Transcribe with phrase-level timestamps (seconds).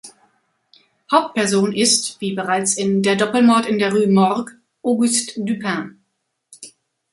[1.11, 6.01] Hauptperson ist, wie bereits in "Der Doppelmord in der Rue Morgue", Auguste Dupin.